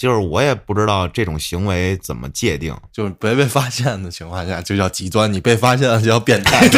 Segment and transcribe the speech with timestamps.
[0.00, 2.74] 就是我也不知道这种行为怎么界定。
[2.90, 6.66] 就是没被发现的情况下就叫极端，你被发现了就叫变态。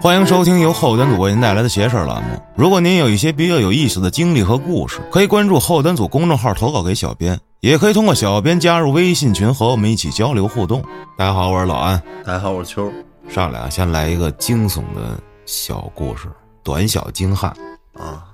[0.00, 2.40] 欢迎收听由后端组为您带来的“邪事儿”栏目。
[2.54, 10.84] 如果您有一些比较有意思的经历和故事，可以关注后端组公众号投稿给小编，也可以通过小编加入微信群和我们一起交流互动。
[11.18, 12.00] 大家好，我是老安。
[12.24, 12.92] 大家好，我是秋。
[13.28, 16.28] 上来啊，先来一个惊悚的小故事，
[16.62, 17.50] 短小精悍
[17.98, 18.25] 啊。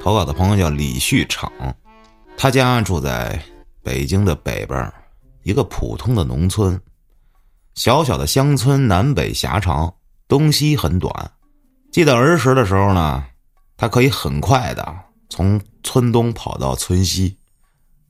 [0.00, 1.52] 投稿的朋友叫李旭场，
[2.34, 3.38] 他家住在
[3.82, 4.90] 北京的北边，
[5.42, 6.80] 一个普通的农村，
[7.74, 9.92] 小小的乡村，南北狭长。
[10.26, 11.12] 东西很短，
[11.90, 13.24] 记得儿时的时候呢，
[13.76, 14.96] 他可以很快的
[15.28, 17.36] 从村东跑到村西，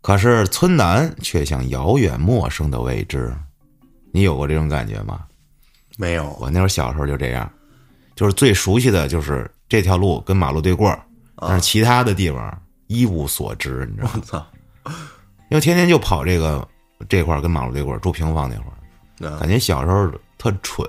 [0.03, 3.35] 可是村南却像遥远陌生的未知。
[4.13, 5.25] 你有过这种感觉吗？
[5.97, 7.51] 没有，我那会儿小时候就这样，
[8.15, 10.95] 就是最熟悉的就是这条路跟马路对过，
[11.41, 14.13] 但是其他的地方一无所知，你知道吗？
[14.17, 14.47] 我操！
[15.51, 16.67] 因为天天就跑这个
[17.09, 18.65] 这块儿跟马路对过，住平房那会
[19.31, 20.89] 儿，感觉小时候特蠢。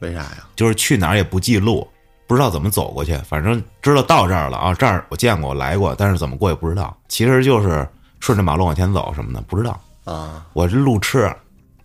[0.00, 0.46] 为啥呀？
[0.56, 1.86] 就是去哪儿也不记路，
[2.26, 6.96] 不知道怎么走过去，反正知道到这儿了啊，这儿我见过，我来过，但是怎么过也不知道。
[7.08, 7.86] 其实就是
[8.20, 10.46] 顺着马路往前走什么的，不知道啊。
[10.52, 11.30] 我是路痴，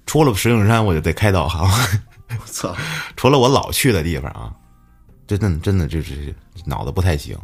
[0.06, 1.70] 出了石景山我就得开导航。
[2.30, 2.76] 我操！
[3.18, 4.54] 除了我老去的地方啊，
[5.28, 6.34] 真的真的就是
[6.66, 7.38] 脑子不太行。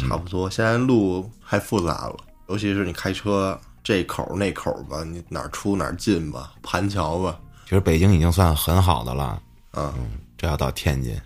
[0.00, 2.16] 差不多，现在路太复杂了，
[2.48, 7.38] 尤其是你开车这口那口吧，你哪儿出哪儿进吧，盘桥吧。
[7.64, 9.40] 其实北京已经算很好的了。
[9.72, 9.92] 嗯，
[10.36, 11.16] 这要到天津，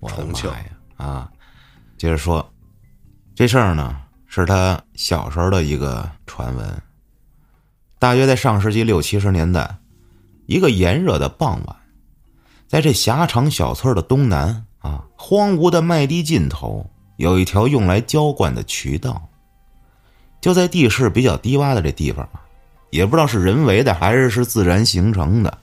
[0.00, 0.64] 我的妈呀！
[0.96, 1.32] 啊，
[1.96, 2.46] 接着说，
[3.34, 3.96] 这事儿呢
[4.26, 6.82] 是他小时候的一个传闻。
[7.98, 9.78] 大约在上世纪六七十年代，
[10.44, 11.76] 一个炎热的傍晚，
[12.68, 19.28] 在这狭长小村的东南啊，荒芜的麦地尽头，有一条用来浇灌的渠道。
[20.40, 22.28] 就在地势比较低洼的这地方，
[22.90, 25.58] 也不知道是人为的还是是自然形成的。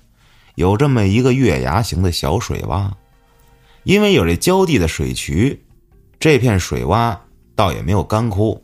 [0.56, 2.92] 有这么一个月牙形的小水洼，
[3.84, 5.64] 因为有这浇地的水渠，
[6.20, 7.18] 这片水洼
[7.56, 8.62] 倒也没有干枯。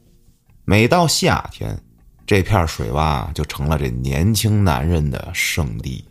[0.66, 1.79] 每到夏天，
[2.25, 6.03] 这片水洼就成了这年轻男人的圣地。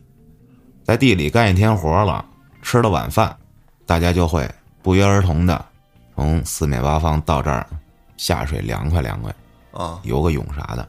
[0.82, 2.24] 在地里干一天活了，
[2.62, 3.36] 吃了晚饭，
[3.84, 4.48] 大家就会
[4.82, 5.66] 不约而同的
[6.16, 7.68] 从四面八方到这儿
[8.16, 9.32] 下水凉快凉快
[9.72, 10.88] 啊，游个泳啥的。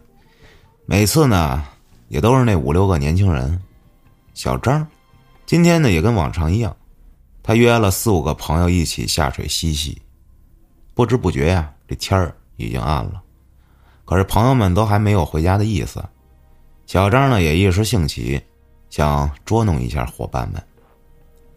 [0.85, 1.65] 每次呢，
[2.07, 3.61] 也都是那五六个年轻人。
[4.33, 4.88] 小张，
[5.45, 6.73] 今天呢也跟往常一样，
[7.43, 10.01] 他约了四五个朋友一起下水嬉戏。
[10.93, 13.21] 不知不觉呀，这天儿已经暗了，
[14.05, 16.01] 可是朋友们都还没有回家的意思。
[16.85, 18.41] 小张呢也一时兴起，
[18.89, 20.63] 想捉弄一下伙伴们，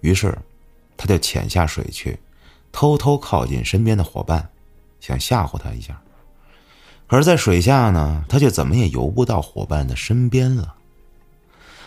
[0.01, 0.37] 于是
[0.97, 2.19] 他就潜下水去，
[2.73, 4.49] 偷偷靠近身边的伙伴，
[5.01, 6.01] 想吓唬他一下。
[7.07, 10.75] 可是，在水下呢，他却怎么也游不到伙伴的身边了。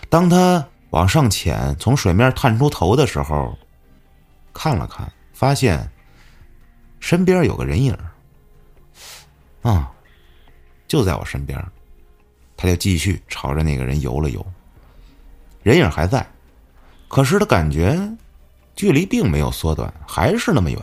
[0.09, 0.67] 当他。
[0.93, 3.57] 往上潜，从水面探出头的时候，
[4.53, 5.91] 看了看，发现
[6.99, 7.97] 身边有个人影
[9.63, 9.91] 啊，
[10.87, 11.59] 就在我身边，
[12.55, 14.45] 他就继续朝着那个人游了游。
[15.63, 16.23] 人影还在，
[17.07, 17.99] 可是他感觉
[18.75, 20.79] 距离并没有缩短，还是那么远。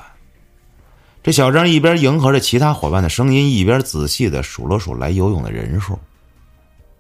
[1.23, 5.99] 这小张一边迎合着其他伙伴的声音，一边仔细的数了数来游泳的人数：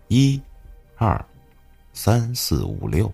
[0.08, 0.40] 一、
[0.96, 1.24] 二。
[1.92, 3.12] 三四五六，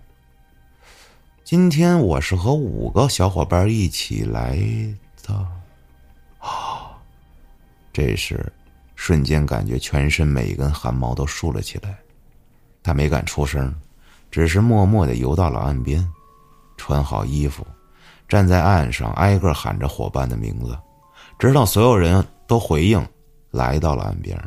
[1.43, 4.55] 今天我是和五个小伙伴一起来
[5.23, 5.33] 的，
[6.37, 6.95] 啊！
[7.91, 8.53] 这时，
[8.95, 11.97] 瞬间感觉全身每一根汗毛都竖了起来。
[12.83, 13.73] 他没敢出声，
[14.29, 16.07] 只是默默的游到了岸边，
[16.77, 17.65] 穿好衣服，
[18.29, 20.77] 站在岸上，挨个喊着伙伴的名字，
[21.37, 23.05] 直到所有人都回应，
[23.51, 24.41] 来到了岸边。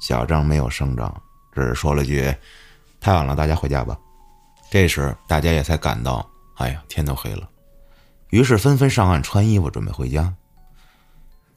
[0.00, 1.22] 小张没有声张，
[1.54, 2.34] 只是说了句。
[3.00, 3.96] 太晚了，大家回家吧。
[4.70, 7.48] 这时，大家也才感到，哎呀，天都黑了，
[8.28, 10.32] 于是纷纷上岸穿衣服，准备回家。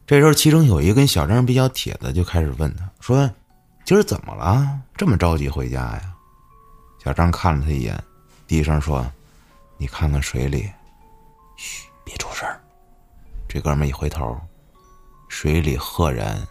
[0.06, 3.30] 这时候，其中有一个跟小张比较铁的，就开始问他说
[3.86, 4.80] ：“今儿怎么了？
[4.98, 6.14] 这么着急回家呀？”
[7.04, 8.02] 小张看了他一眼，
[8.48, 9.06] 低声说
[9.78, 10.72] ：“你看看水里，
[11.58, 12.48] 嘘，别出声。”
[13.48, 14.40] 这哥们一回头，
[15.30, 16.42] 水里赫然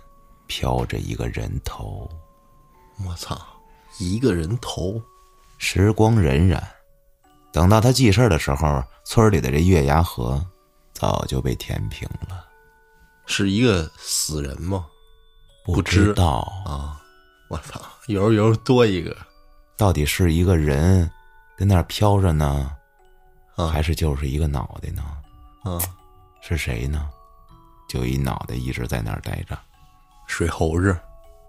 [0.46, 2.08] 飘着一个人头。
[3.06, 3.38] 我操！
[3.98, 5.02] 一个人头，
[5.58, 6.60] 时光荏苒，
[7.52, 10.44] 等到他记事的时候，村里的这月牙河
[10.92, 12.46] 早就被填平了。
[13.26, 14.86] 是一个死人吗？
[15.64, 17.02] 不知道啊！
[17.48, 19.16] 我操，油油多一个，
[19.76, 21.10] 到底是一个人
[21.56, 22.74] 跟那儿飘着呢，
[23.56, 25.02] 啊，还是就是一个脑袋呢？
[25.64, 25.80] 嗯，
[26.40, 27.08] 是谁呢？
[27.88, 29.58] 就一脑袋一直在那儿待着，
[30.26, 30.98] 水猴子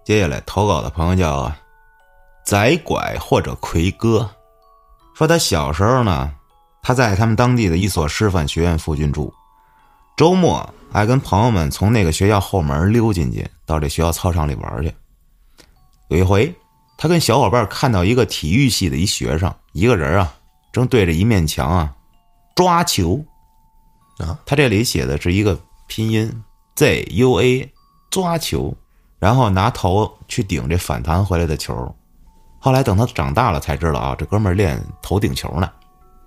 [0.04, 1.50] 接下来投稿的朋友叫
[2.46, 4.30] 宰拐或者奎哥，
[5.16, 6.34] 说他小时候呢，
[6.82, 9.34] 他在他们当地的一所师范学院附近住，
[10.18, 14.94] 周末爱跟朋友们从那个学校后门溜进去，到这学校操场里玩去。
[16.10, 16.54] 有一回，
[16.98, 20.34] 他跟小伙伴看到一个体育系的一学生，一个人啊，
[20.74, 21.96] 正对着一面墙啊
[22.56, 23.24] 抓球，
[24.18, 26.44] 啊，他这里写的是一个拼音
[26.76, 27.72] Z U A
[28.10, 28.76] 抓球，
[29.20, 31.96] 然后拿头去顶这反弹回来的球。
[32.60, 35.72] 后来等他长大了才知道啊，这哥们儿练头顶球呢。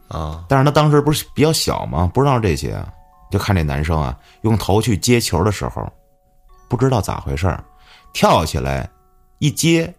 [0.09, 2.09] 啊，但是他当时不是比较小吗？
[2.15, 2.89] 不知道这些啊，
[3.31, 5.85] 就看这男生啊用头去接球的时候，
[6.69, 7.65] 不知道咋回事儿
[8.13, 8.89] 跳起来
[9.39, 9.93] 一接，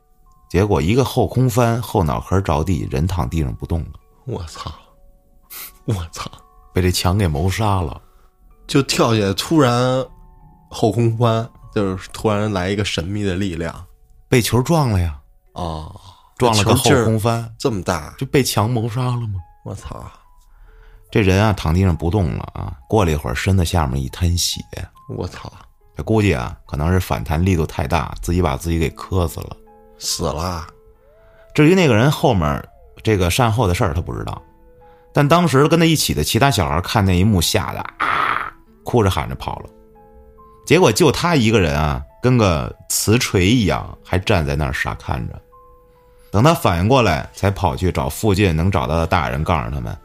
[0.50, 3.90] 结果一个后空翻，后脑壳着地，人躺地上不动了，
[4.28, 4.70] 我操，
[5.86, 6.30] 我操，
[6.74, 8.02] 被这墙给谋杀了。
[8.68, 10.06] 就跳下来，突然
[10.70, 13.74] 后空翻，就是突然来一个神秘的力量。
[14.28, 15.18] 被球撞了呀，
[15.54, 15.90] 啊，
[16.38, 19.40] 撞了个后空翻，这么大，就被墙谋杀了吗？
[19.64, 20.04] 我操，
[21.10, 24.60] 这人啊躺地上不动了啊，过了一会儿身子下面一滩血，
[25.08, 25.50] 我操，
[25.96, 29.56] 这估计啊可能是反弹力度太大，自己把自己给磕死了。
[29.98, 30.68] 死了，
[31.56, 32.62] 至于那个人后面
[33.04, 34.42] 这个善后的事儿，他不知道。
[35.14, 38.54] 但当时跟他一起的其他小孩看那一幕，吓得啊，
[38.84, 39.70] 哭着喊着跑了。
[40.66, 45.42] 结果就他一个人啊，跟个瓷锤一样，还站在那儿傻看着。
[46.30, 49.98] 等他反应过来，才跑去找附近能找到的大人，告诉他们，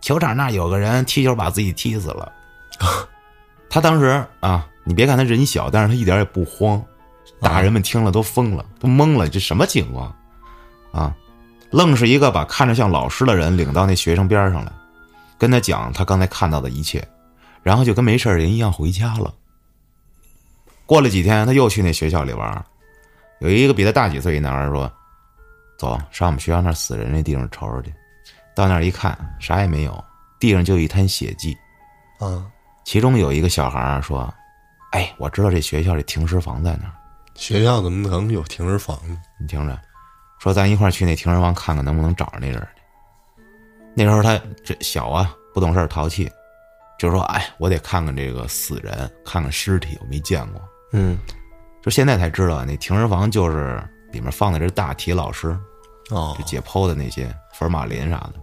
[0.00, 2.32] 球场那有个人踢球把自己踢死了。
[3.68, 6.82] 他当时啊，你别看他人小，但是他一点也不慌。
[7.40, 10.14] 大人们听了都疯了，都懵了，这什么情况？
[10.92, 11.12] 啊，
[11.74, 14.70] 愣是一个把看着像老师的人领到那学生边上来，
[15.36, 17.04] 跟他讲他刚才看到的一切，
[17.64, 19.34] 然后就跟没事人一样回家了。
[20.86, 22.64] 过了几天，他又去那学校里玩，
[23.40, 24.88] 有一个比他大几岁一男孩说
[25.76, 27.92] ：“走，上我们学校那死人那地方瞅瞅去。”
[28.54, 30.04] 到那儿一看，啥也没有，
[30.38, 31.58] 地上就一滩血迹。
[32.20, 32.46] 啊，
[32.84, 34.32] 其中有一个小孩儿说
[34.92, 36.94] ：“哎，我知道这学校这停尸房在哪儿。”
[37.34, 39.18] 学校怎么能有停尸房呢？
[39.40, 39.76] 你听着，
[40.44, 43.42] 说咱一块儿去那停尸房看看能不能找着那人去。
[43.94, 46.30] 那时候他这小啊，不懂事儿淘气，
[46.98, 50.60] 就说：“哎，我得看看这个死人，看看尸体，我没见过。
[50.92, 51.18] 嗯，”
[51.80, 53.82] 就现在才知道，那停尸房就是
[54.12, 55.58] 里面放的这大体老师，
[56.10, 58.34] 哦就，解剖的那些福尔马林啥的，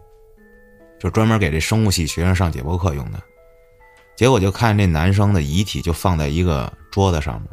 [0.99, 3.21] 就专门给这生物系学生上解剖课用的。
[4.15, 7.49] 结果就看这男生的遗体就放在一个桌子上面，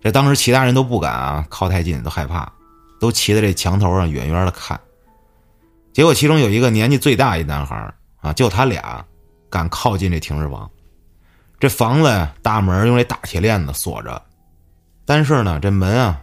[0.00, 2.50] 这当时其他人都不敢啊靠太近，都害怕，
[3.00, 4.78] 都骑在这墙头上远远的看。
[5.92, 9.04] 结果其中有一个年纪最大一男孩啊，就他俩
[9.50, 10.70] 敢靠近这停尸房。
[11.58, 14.22] 这房子呀，大门用这大铁链子锁着，
[15.04, 16.22] 但是呢，这门啊，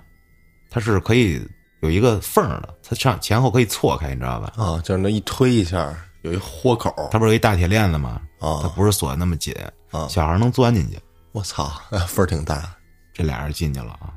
[0.70, 1.46] 它是可以
[1.82, 4.54] 有一个缝儿的，它上前后可以错开，你知道吧？
[4.56, 8.22] 啊，就是那一推一下，有一豁口，它不是有一大铁链子吗？
[8.40, 9.54] 啊它不是锁的那么紧，
[9.92, 10.98] 啊小孩能钻进去。
[11.34, 12.76] 我操， 哎份儿挺大，
[13.14, 14.14] 这俩人进去了啊。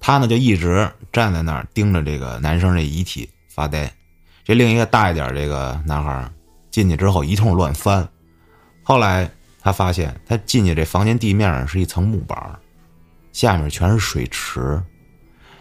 [0.00, 3.92] 他呢就一直站在那儿盯着这个男生这遗体发呆。
[4.44, 6.30] 这另一个大一点这个男孩
[6.70, 8.08] 进去之后一通乱翻，
[8.82, 9.30] 后来
[9.60, 12.58] 他发现他进去这房间地面上是一层木板儿，
[13.32, 14.82] 下面全是水池，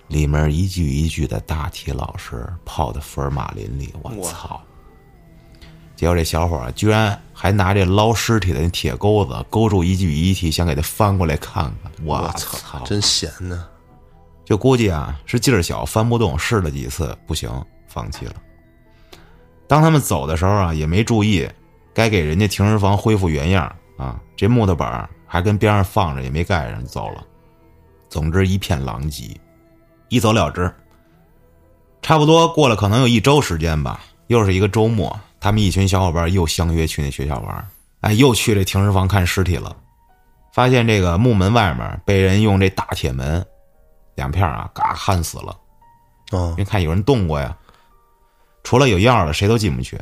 [0.07, 3.93] 里面一具一具的大体老师泡在福尔马林里。
[4.01, 4.61] 我操！
[5.95, 11.91] 结果这小伙居然还拿这捞尸体的那铁钩子勾住一具遗体，想给他翻过来看看。
[12.05, 12.31] 我！
[12.37, 13.67] 操，真闲呢，
[14.47, 17.51] 就估计啊是劲儿小翻不动，试了几次不行，
[17.85, 18.33] 放弃了。
[19.67, 21.45] 当他们走的时候啊，也没注意
[21.93, 27.21] 该给人家停尸房恢复原样啊，这木头板儿还跟边上放着，也没盖上走了。
[28.07, 29.37] 总之一片狼藉，
[30.07, 30.73] 一走了之。
[32.01, 37.67] 差不多过了可能有一周时间吧，又是一个周末，他们一群小伙伴又相约去那学校玩，
[37.99, 39.75] 哎，又去这停尸房看尸体了。
[40.53, 43.45] 发现这个木门外面被人用这大铁门
[44.17, 45.57] 两片啊，嘎焊死了。
[46.31, 47.55] 啊因为看有人动过呀，
[48.63, 49.97] 除了有钥的，谁都进不去。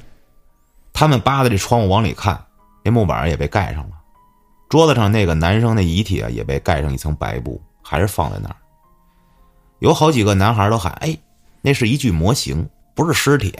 [0.91, 2.43] 他们扒着这窗户往里看，
[2.83, 3.95] 那木板也被盖上了。
[4.69, 8.55] 桌子上那个男生的遗体啊，也被盖上一层白布，还是放在那儿。
[9.79, 11.15] 有好几个男孩都喊：“哎，
[11.61, 13.53] 那是一具模型，不是尸体。”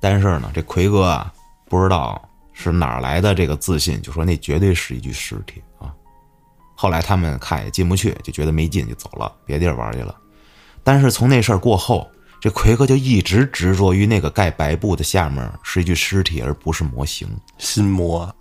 [0.00, 1.32] 但是呢，这奎哥啊，
[1.66, 2.20] 不知道
[2.52, 5.67] 是哪儿来的这个自信，就说那绝对是一具尸体啊。
[6.80, 10.14] 后来他们看也进不去，就觉得没劲，就走了，别地儿玩去了。
[10.84, 12.08] 但是从那事儿过后，
[12.40, 17.28] 这奎哥就一直执着于那个盖白布的下面是一具尸体，而不是模型。
[17.58, 18.32] 心魔，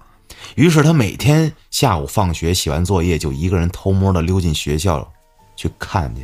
[0.53, 5.11] 于是他每天下午放学写完作业，就一个人偷摸的溜进学校，
[5.55, 6.23] 去看去，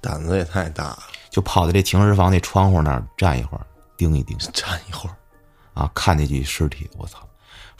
[0.00, 3.66] 胆子也太大了，就跑到这停尸房那窗户那儿站一会儿，
[3.96, 5.16] 盯一盯站一会儿，
[5.74, 6.88] 啊，看那具尸体。
[6.96, 7.18] 我操！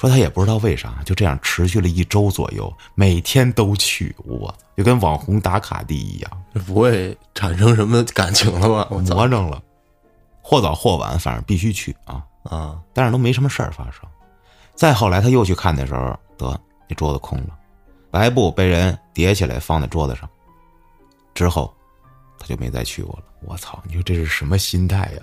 [0.01, 8.89] 说他也不知道为啥，就这样持续了一周左右，每天都去，我就跟网红打卡地一样，不会产生什么感情了吧？
[8.91, 9.63] 我操魔怔了。
[10.43, 12.25] 或早或晚，反正必须去啊！
[12.45, 12.81] 啊！
[12.95, 14.01] 但是都没什么事儿发生。
[14.75, 17.51] 再后来他又去看的时候，得那桌子空了，
[18.11, 20.27] 白布被人叠起来放在桌子上。
[21.35, 21.73] 之后，
[22.39, 23.25] 他就没再去过了。
[23.43, 23.79] 我操！
[23.87, 25.23] 你说这是什么心态呀？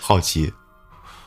[0.00, 0.52] 好奇，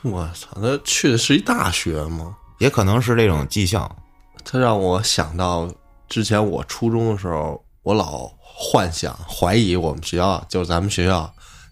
[0.02, 2.36] 我操，他去的是一大学吗？
[2.62, 3.90] 也可能是这种迹象。
[4.44, 5.68] 他让我想到
[6.08, 11.28] 之前我初中的时候，我老幻想、怀疑我们学校就是咱们学校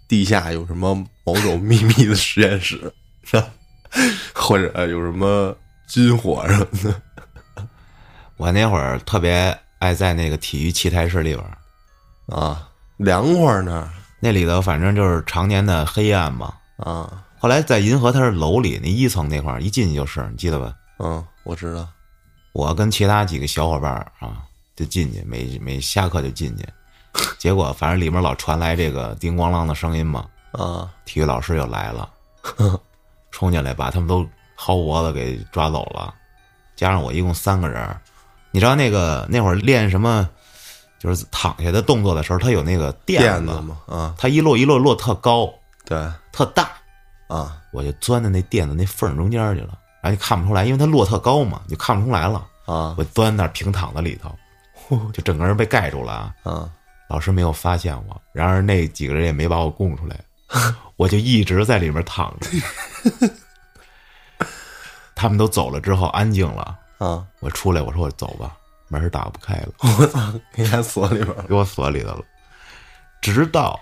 [0.09, 0.93] 地下有什么
[1.25, 2.93] 某种秘密的实验室，
[3.23, 3.47] 是吧？
[4.35, 5.57] 或者有什么
[5.87, 7.65] 军火什么的。
[8.37, 16.53] 我那会儿特别爱在那个体育器材室里边儿，啊，凉快儿呢那里头反正就是常年的黑暗嘛。
[16.79, 20.75] 啊，后来在银河它是楼里那一层那块儿，一进去就是，你记得吧？
[20.99, 21.89] 嗯，我知道，
[22.53, 24.43] 我跟其他几个小伙伴儿啊，
[24.77, 26.69] 就进去，每每下课就进去，
[27.39, 32.09] 结果反正里面老传来这个叮咣啷的声音嘛，啊，体育老师又来了，
[33.33, 34.21] 冲进来把他们都
[34.59, 36.15] 薅脖子给抓走了，
[36.77, 37.99] 加上我一共三个人儿。
[38.51, 40.29] 你知道那个那会儿练什么，
[40.99, 45.49] 就是躺下的动作的时候，他有那个垫子垫子，嘛，啊，他一摞一摞摞特高
[45.87, 45.97] 对，
[46.33, 46.69] 特大，
[47.31, 52.45] 啊，我就钻在那垫子那缝中间去了，然后就看不出来，因为它落特高嘛，就看不出来了。
[52.67, 54.37] 啊，我钻那儿平躺在里头，
[55.13, 56.35] 就整个人被盖住了啊。
[56.43, 56.71] 啊，
[57.09, 60.19] 老师没有发现我，然而那几个人也没把我供出来，
[60.97, 63.31] 我就一直在里面躺着。
[65.15, 68.57] 他们都走了之后，安静了，啊，我出来，我说我走吧，
[68.89, 69.69] 门儿打不开了，
[69.99, 71.45] 我操，给他锁里边了。
[71.49, 72.25] 给我锁里头了。
[73.21, 73.79] 直到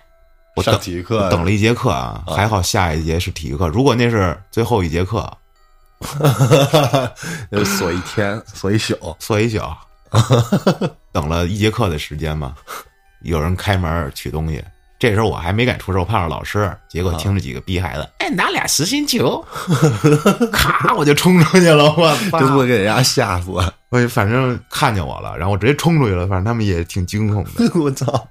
[0.59, 5.31] 我上体育课等了一节课啊，还好下一节是体育课，如果那是最后一节课，
[7.51, 8.95] 就锁一天，锁一宿。
[9.21, 9.61] 锁一宿，
[11.13, 12.55] 等了一节课的时间嘛，
[13.23, 14.63] 有人开门取东西，
[14.99, 19.45] 这时候我还没敢出手，怕着老师，结果听着几个逼孩子，哎，拿俩实心球，
[20.53, 22.41] 咔，我就冲出去了，我操！
[22.41, 23.51] 真会给人家吓死！
[23.91, 27.51] 我反正看见我了，然后我直接冲出去了，反正他们也挺惊恐的。
[27.81, 28.29] 我操！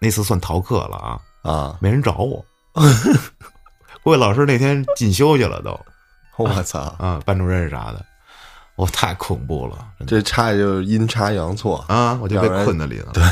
[0.00, 1.18] 那次算逃课了啊，
[1.48, 1.76] 啊！
[1.80, 2.44] 没人找我，
[4.02, 5.78] 估计老师那天进修去了都
[6.36, 6.80] 我操！
[6.98, 8.04] 啊，班主任啥的，
[8.76, 11.84] 我太恐怖了，这差也就是阴差阳错。
[11.88, 13.10] 啊，我就被困在里头。
[13.12, 13.22] 对，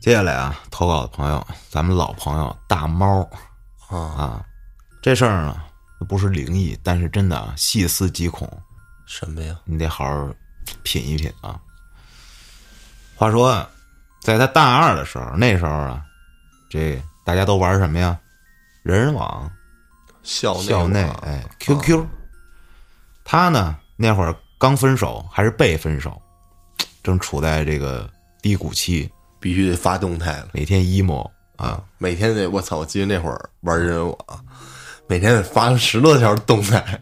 [0.00, 3.28] 接下来啊，投稿的朋友，咱们老朋友大猫
[3.88, 4.44] 啊，啊，
[5.02, 5.56] 这事儿呢
[6.08, 8.48] 不是灵异，但是真的啊细思极恐，
[9.06, 9.56] 什么呀？
[9.64, 10.28] 你得好好
[10.82, 11.58] 品一品啊。
[13.16, 13.68] 话说啊，
[14.20, 16.04] 在他大二的时候，那时候啊，
[16.68, 18.18] 这大家都玩什么呀？
[18.82, 19.50] 人人网、
[20.22, 22.06] 校内校内，哎，QQ。
[23.24, 26.20] 他呢那会儿刚分手，还是被分手，
[27.02, 28.08] 正处在这个
[28.40, 30.48] 低谷期，必须得发动态了。
[30.52, 32.78] 每天 emo 啊，每天得我操！
[32.78, 34.16] 我记得那会儿玩人人网，
[35.06, 36.98] 每天得发十多条动态，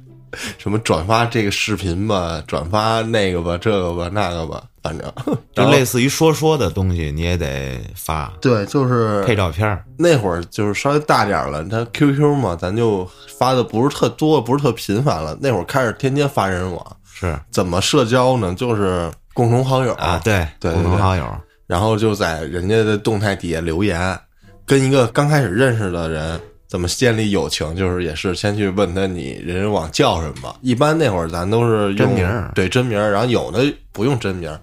[0.58, 5.12] 什么转发这个视频吧，转发那个吧，这个吧，那个吧，反正
[5.54, 9.84] 就类似于说说的东西，你也得发对，就是配照片儿。
[9.98, 15.36] 那会儿就是稍微大点了，他 QQ 嘛，咱就发的不是特多，不是特频繁了。
[15.40, 18.54] 那会儿开始天天发人人网，是怎么社交呢？
[18.54, 21.26] 就是共同好友啊，，对，对对共同好友，
[21.66, 24.18] 然后就在人家的动态底下留言，
[24.64, 30.54] 跟一个刚开始认识的人怎么建立友情，就是也是先去问他你人人网叫什么。
[30.62, 34.60] 一般那会儿咱都是用真名儿对真名儿，然后有的不用真名儿，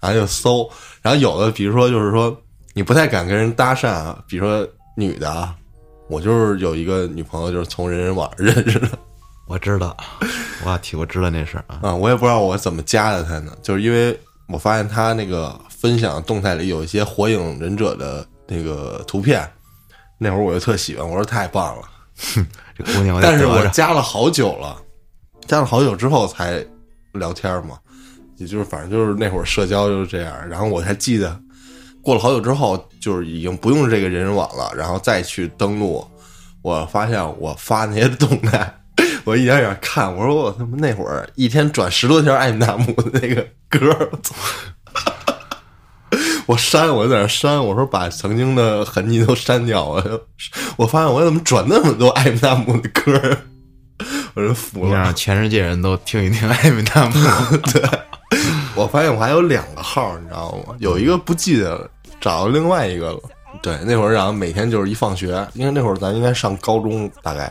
[0.00, 0.68] 然后就搜，
[1.02, 2.36] 然后有的比如说就是说
[2.74, 5.54] 你不太敢跟人搭讪啊，比如说女的啊，
[6.08, 8.88] 我就是有一个女朋友就是从人人网认识的
[9.48, 9.96] 我知道，
[10.64, 11.78] 我替我知道那事儿啊。
[11.82, 19.48] 啊，我也不知道我怎么加的她呢，就是因为我发现她那个分享动态里有一些火影忍者的那个图片，
[20.18, 21.82] 那会儿我就特喜欢，我说太棒了。
[22.76, 24.76] 这姑娘但是我加了好久了，
[25.46, 26.64] 加了好久之后才
[27.12, 27.78] 聊天嘛，
[28.36, 30.48] 也就是反正就是那会儿社交就是这样。
[30.48, 31.38] 然后我才记得，
[32.02, 36.06] 过了好久之后，就是已经不用这个人人网了，然后再去登录，
[36.62, 38.74] 我发现我发那些动态，
[39.24, 44.10] 我一点点看，我说我他妈那会儿一天转十多条艾米纳姆的那个歌儿，
[46.46, 49.84] 我删，我就在那删，我说把曾经的痕迹都删掉。
[49.84, 50.20] 我就
[50.76, 53.36] 我发现我怎么转那么多艾米纳姆的歌儿，
[54.34, 54.94] 我真服了。
[54.96, 57.12] 让全世界人都听一听艾米纳姆。
[57.72, 57.82] 对
[58.74, 60.74] 我发现我还有两个号，你知道吗？
[60.78, 63.18] 有一个不记得了，找到另外一个了。
[63.62, 67.50] 对，那会儿然后每天就是一放学，因为那会儿咱应该上高中，大概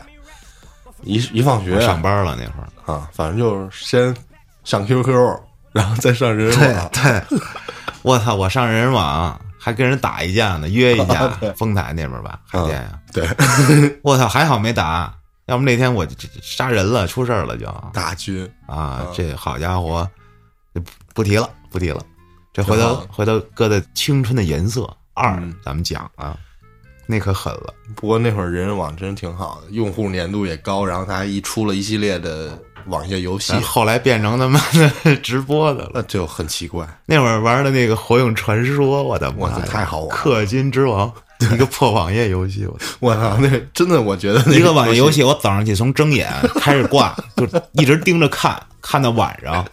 [1.02, 4.14] 一一放学上班了那会儿，啊，反正就是先
[4.62, 5.38] 上 QQ，
[5.72, 6.88] 然后再上人人网。
[6.92, 7.38] 对，
[8.06, 8.36] 我操！
[8.36, 13.00] 我上人人网还跟人打一架呢，约一架， 丰台那边吧，海淀呀。
[13.12, 13.26] 对，
[14.00, 14.28] 我操！
[14.28, 15.12] 还好没打，
[15.46, 16.06] 要不那天我
[16.40, 19.04] 杀人了，出事儿了就大军啊！
[19.12, 20.08] 这好家伙，
[20.72, 20.80] 不
[21.14, 22.00] 不提了，不提了。
[22.52, 26.38] 这回头回头搁在青春的颜色二，咱们讲啊，
[27.06, 27.74] 那可狠了。
[27.96, 32.56] 不过那会儿人人网真挺好的，用户粘度也高，然后它还一出了一系列的
[32.88, 34.60] 网页游戏，后来变成他妈
[35.04, 36.86] 的直播的了，那就很奇怪。
[37.06, 40.16] 那会儿玩的那个《火影传说》，我的妈，太好玩！
[40.16, 42.66] 氪金之王，一个破网页游戏，
[43.00, 46.28] 我操，那真的，我觉得一个网页游戏，我早上起从睁眼
[46.60, 49.64] 开始挂， 就一直盯着看，看到晚上，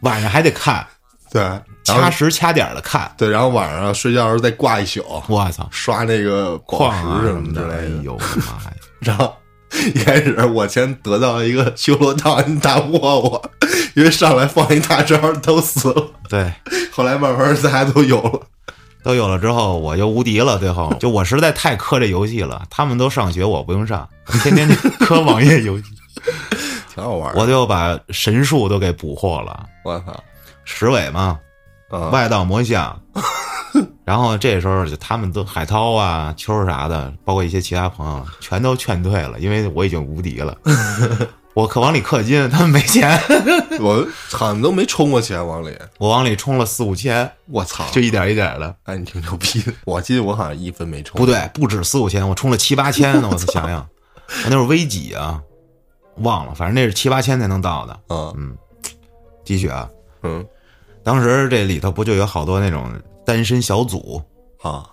[0.00, 0.86] 晚上还得看，
[1.30, 1.42] 对。
[1.86, 5.00] 掐时掐点的看，对，然后晚上睡觉的时候再挂一宿。
[5.28, 8.72] 我操，刷那个矿石什么的，哎呦妈呀！
[8.98, 9.32] 然后
[9.94, 13.50] 一开始我先得到一个修罗道，你打不过我，
[13.94, 16.10] 因为上来放一大招都死了。
[16.28, 16.52] 对，
[16.90, 18.40] 后来慢慢大家都有了，
[19.04, 20.58] 都有了之后我就无敌了。
[20.58, 24.08] 最后就我实在太磕这游戏了，他们都上学，我不用上，
[24.42, 25.84] 天天就磕网页游戏，
[26.94, 27.34] 挺好玩。
[27.36, 29.66] 我就把神树都给捕获了。
[29.84, 30.24] 我操，
[30.64, 31.38] 石尾嘛。
[32.10, 33.00] 外道魔像，
[34.06, 40.56] 然后这时候就他们都海涛啊、秋啥的，包括一些其他朋友，全都劝退了，因为我已经无敌了。
[41.54, 43.18] 我可往里氪金，他们没钱，
[43.80, 45.76] 我好像都没充过钱往里。
[45.98, 48.76] 我往里充了四五千，我操，就一点一点的。
[48.84, 49.72] 哎，你挺牛逼的。
[49.84, 51.18] 我记得我好像一分没充。
[51.18, 53.28] 不对，不止四五千，我充了七八千呢。
[53.32, 53.88] 我想想，
[54.44, 55.42] 我 那会儿危几啊？
[56.18, 58.00] 忘了，反正那是七八千才能到的。
[58.10, 58.56] 嗯嗯，
[59.44, 59.88] 继续啊。
[60.22, 60.46] 嗯。
[61.02, 62.92] 当时这里头不就有好多那种
[63.26, 64.22] 单身小组
[64.62, 64.88] 啊，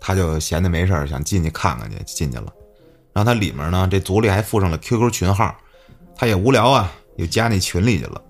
[0.00, 2.52] 他就闲的没事想进去看看去，进去了。
[3.12, 5.56] 然后他里面呢，这组里还附上了 QQ 群号，
[6.16, 8.20] 他也无聊啊，又加那群里去了。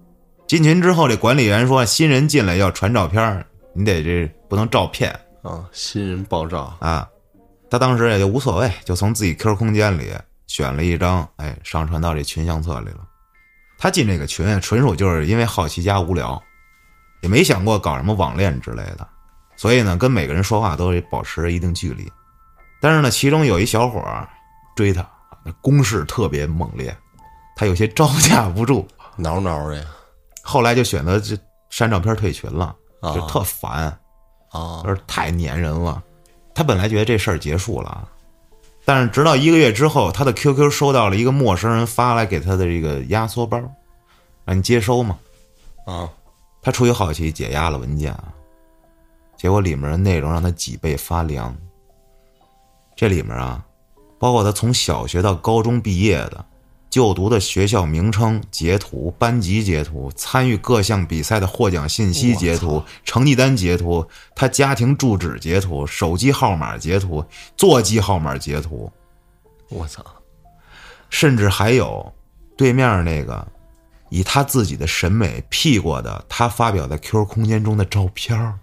[0.46, 5.10] 进群之后，这管理员说新人进来要传照片，你得这不能照骗
[5.42, 7.08] 啊，新人爆照啊。
[7.70, 10.10] 他当时也就无所谓，就从自己 QQ 空间里
[10.46, 13.06] 选了一张，哎，上传到这群相册里了。
[13.78, 16.42] 他进这个群纯属就是因为好奇加无聊。
[17.22, 19.06] 也没想过搞什么网恋之类的，
[19.60, 22.10] 所以呢，跟每个人说话都得保持一定距离。
[22.80, 24.02] 但是呢，其中有一小伙
[24.74, 25.06] 追他，
[25.44, 26.96] 那攻势特别猛烈，
[27.54, 29.86] 他有些招架不住，挠挠的。
[30.40, 31.36] 后来就选择就
[31.68, 32.74] 删照片退群了，
[33.14, 33.88] 就特烦
[34.50, 36.02] 啊，就是太粘人了。
[36.54, 38.08] 他本来觉得这事儿结束了，
[38.86, 43.60] 但是直到一个月之后，他的 QQ 收到了一个陌生人发来给他的这个压缩包，
[44.46, 45.18] 让你接收嘛，
[45.84, 46.08] 啊。
[46.62, 48.24] 他出于好奇解压了文件啊，
[49.40, 51.56] 结果里面的内容让他脊背发凉。
[52.94, 53.64] 这里面啊，
[54.18, 56.44] 包括他从小学到高中毕业的、
[56.90, 67.24] 就读的学校名称截图、班级截图、参与各项比赛的获奖信息截图、成绩单截图、他家庭住址截图、手机号码截图、
[67.56, 68.92] 座机号码截图。
[69.70, 70.04] 我操！
[71.08, 72.12] 甚至还有
[72.58, 73.48] 对面那个。
[74.10, 78.58] 以他自己的审美 P 过的，他发表在 QQ 空间中的照片儿，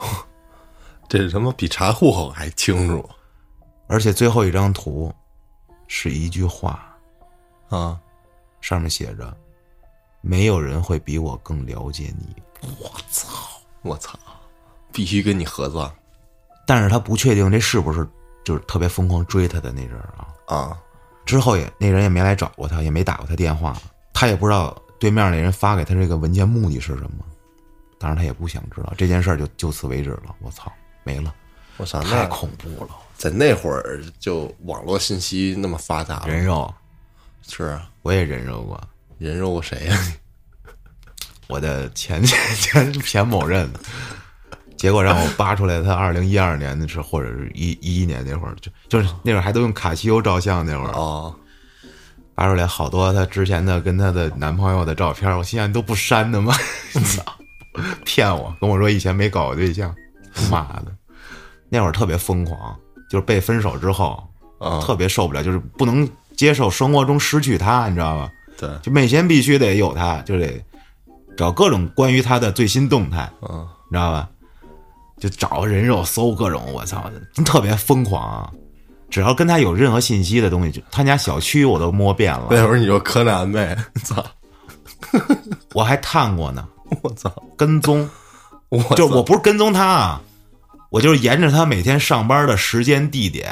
[1.08, 3.08] 这他妈比查户口还清楚。
[3.86, 5.12] 而且最后一张图
[5.88, 6.96] 是一句话
[7.68, 7.98] 啊，
[8.60, 9.36] 上面写着
[10.22, 12.36] ：“没有人会比我更了解你。”
[12.78, 13.28] 我操！
[13.82, 14.16] 我操！
[14.92, 15.92] 必须跟你合作。
[16.66, 18.06] 但是他不确定这是不是
[18.44, 20.78] 就是特别疯狂追他的那人啊啊！
[21.26, 23.76] 之后也那人也没来找过他，也没打过他电话。
[24.12, 27.24] 他也不知道对面那人发给他这个文件目的是什么，
[28.00, 30.34] 当然他也不想知道这件事儿就就此为止了。
[30.40, 30.72] 我操，
[31.04, 31.34] 没了！
[31.76, 32.90] 我操，太恐怖了！
[33.16, 36.72] 在那会儿就网络信息那么发达，人肉
[37.46, 38.80] 是啊，我也人肉过，
[39.18, 39.98] 人肉过谁呀？
[41.46, 43.70] 我的前 前前前某任，
[44.78, 51.34] 结果让我扒出来他二零一二年的时候，或者是一一一年那会儿，就就是那会儿还都用卡西欧照相那会儿哦。
[52.34, 56.54] 扒出来好多她之前的跟她的男朋友的照片，我心想都不删的吗？
[56.92, 57.22] 操，
[58.04, 58.54] 骗我！
[58.60, 59.94] 跟我说以前没搞过对象，
[60.50, 60.86] 妈的，
[61.68, 62.76] 那会儿特别疯狂，
[63.10, 64.22] 就是被分手之后，
[64.82, 68.30] 特别受不了，就是不能接受生活中失去他，你知道吧？
[68.58, 70.62] 对，就每天必须得有他，就得
[71.36, 74.28] 找各种关于他的最新动态，嗯，你知道吧？
[75.18, 77.10] 就找人肉搜各种，我操，
[77.44, 78.50] 特别疯狂啊！
[79.10, 82.46] 只要跟他有任何信息的东西，就他家小区我都摸遍了。
[82.50, 84.24] 那会儿你就柯南呗，操！
[85.74, 86.66] 我还探过呢，
[87.02, 87.32] 我操！
[87.56, 88.08] 跟踪，
[88.68, 90.20] 我就我不是跟踪他啊，
[90.90, 93.50] 我就是沿着他每天上班的时间地点，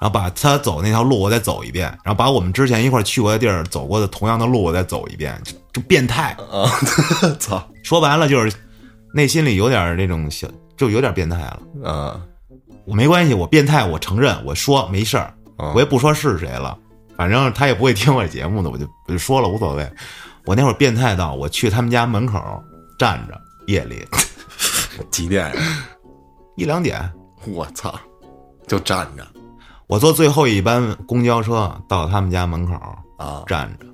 [0.00, 6.36] 后把他走那条路我再走一遍，然后把我们之前一块去过的地儿走过的同样的路我再走一遍，就就变态。
[6.50, 6.68] 啊，
[7.38, 8.52] 操说白了就是
[9.14, 11.90] 内心里有点那种小，就有点变态了。
[11.90, 12.20] 啊
[12.86, 15.16] 我没关系，我变态，我承认，我说没事
[15.56, 16.76] 我也不说是谁了，
[17.16, 19.90] 反正他也不会听我节目的，我就我就说了无所谓。
[20.44, 22.62] 我那会儿变态到我去他们家门口
[22.98, 24.06] 站着，夜里
[25.10, 25.62] 几点呀？
[26.56, 27.10] 一两点，
[27.46, 27.98] 我操，
[28.66, 29.26] 就站着
[29.86, 32.74] 我坐最后一班公交车到他们家门口
[33.18, 33.86] 啊，站着，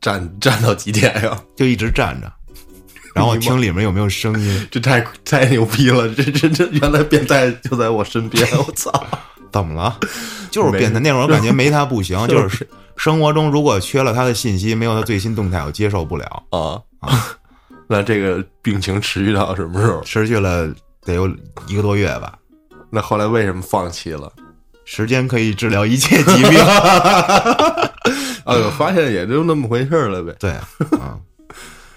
[0.00, 1.40] 站站到几点呀？
[1.56, 2.32] 就一直站着，
[3.14, 4.68] 然后我听里面有没有声音。
[4.72, 6.08] 这太太牛逼了！
[6.14, 8.90] 这这这，原来变态就在我身边，我操！
[9.52, 9.98] 怎么了？
[10.50, 10.98] 就是变态。
[11.00, 16.42] 那会儿我感觉没他不行， 就是生活中如果缺了他的信息，没有他最新动态，我接受不了。
[16.50, 17.36] 啊啊，
[17.88, 20.00] 那这个病情持续到什么时候？
[20.02, 20.68] 持续了
[21.02, 21.28] 得有
[21.66, 22.36] 一个多月吧。
[22.90, 24.32] 那后来为什么放弃了？
[24.84, 26.60] 时间可以治疗一切疾病。
[28.44, 30.34] 啊，我发现也就那么回事儿了呗。
[30.40, 30.50] 对，
[30.98, 31.16] 啊，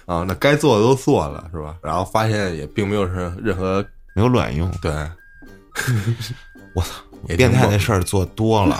[0.06, 1.74] 啊，那该做的都做了，是吧？
[1.82, 4.70] 然后发现也并没有任任何没有卵用。
[4.80, 4.92] 对，
[6.74, 6.88] 我操，
[7.36, 8.78] 变态的事儿做多了。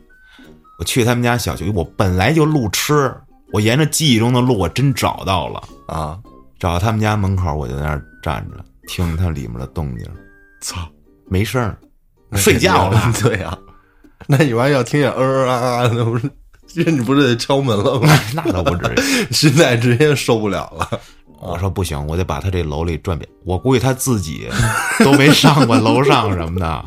[0.78, 3.14] 我去他们家小区，我本来就路痴，
[3.52, 5.62] 我沿着记忆中的路，我真找到了。
[5.88, 6.18] 啊，
[6.58, 10.06] 找到他们家门口，我就在那儿站着，听他里面的动静，
[10.60, 10.86] 操，
[11.28, 11.78] 没声儿，
[12.34, 13.12] 睡觉了。
[13.22, 13.56] 对呀、
[14.26, 16.30] 那你完要听见嗯嗯啊啊，那不是，
[16.66, 18.08] 这你不是得敲门了吗？
[18.34, 19.32] 那倒不至于。
[19.32, 21.00] 现在直接受不了了。
[21.40, 23.26] 我说不行，我得把他这楼里转遍。
[23.44, 24.48] 我估计他自己
[24.98, 26.84] 都没上过楼上什么的。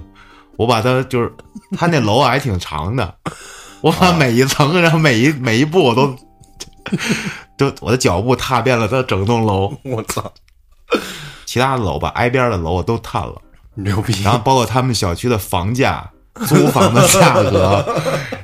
[0.60, 1.34] 我把他就是
[1.78, 3.16] 他那楼还挺长的，
[3.80, 6.14] 我把每一层然后每一每一步我都
[7.58, 10.30] 都我的脚步踏遍了他整栋楼， 我操，
[11.46, 13.36] 其他的楼吧挨边的楼我都探了，
[13.76, 14.22] 牛逼！
[14.22, 16.10] 然后包括他们小区的房价、
[16.46, 18.02] 租房的价格，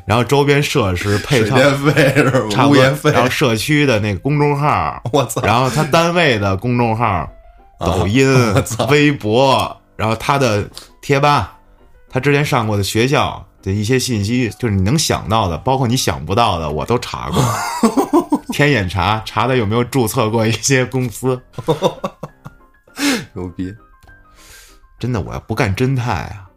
[0.07, 1.57] 然后周边设施配套。
[1.57, 7.29] 物业费，然后社区的那个公众号， 我操，然后他单位的公众号、
[7.79, 8.25] 抖音、
[8.89, 10.65] 微博，然后他的
[11.01, 11.54] 贴吧，
[12.15, 17.43] 他之前上过的学校的一些信息，就是你能想到的，包括你想不到的，我都查过。
[18.55, 21.37] 天眼查查他有没有注册过一些公司，
[23.35, 23.75] 牛逼！
[24.97, 26.47] 真的，我要不干侦探啊，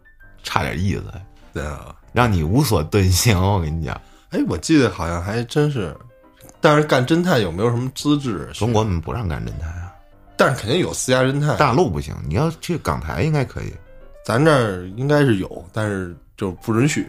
[0.43, 1.03] 差点意思，
[1.53, 3.37] 对啊，让你无所遁形。
[3.37, 5.93] 我跟你讲，哎，我记得好像还真是，
[6.61, 8.49] 但是干侦探有没有什么资质？
[8.53, 9.91] 中国不让干侦探啊，
[10.37, 13.73] 但是肯定有私家侦探，大陆不行，你要去港台应该可以。
[14.29, 17.07] 咱这儿应该是有，但是就不允许，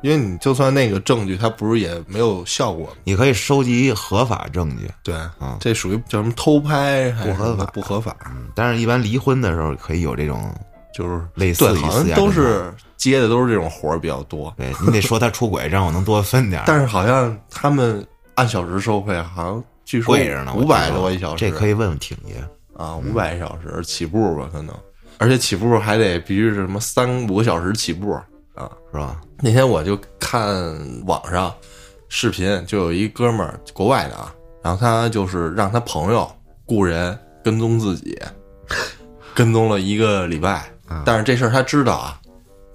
[0.00, 2.92] 因为你就算那个证据，它不是也没有效果吗？
[3.02, 10.54] 你可以收集合法证据，对，啊这属于叫什么偷拍还是不合法不合法，嗯，但是一般离婚的时候可以有这种
[10.94, 16.64] 就是类似好像都是接的都是这种活儿比较多，对你得说他出轨，让我能多分点儿。
[16.68, 22.34] 但是好像他们按小时收费，好像据说贵着呢，五百多一小时，这可以问问挺爷。
[22.74, 24.74] 啊，五百一小时起步吧，可能，
[25.22, 28.26] 而且起步还得必须是什么三五个小时起步啊。
[28.92, 29.20] 是吧？
[29.40, 31.52] 那天我就看网上
[32.08, 36.30] 视频，就有一哥们儿国外的啊，然后他就是让他朋友
[36.66, 38.20] 雇人跟踪自己，
[39.34, 40.70] 跟踪了一个礼拜，
[41.06, 42.20] 但是这事儿他知道啊。